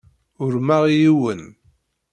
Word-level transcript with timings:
Urmeɣ 0.43 0.83
yiwen. 0.97 1.41